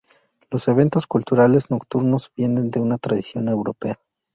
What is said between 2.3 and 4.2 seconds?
vienen de una tradición europea.